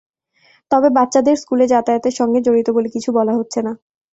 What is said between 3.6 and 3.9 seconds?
না।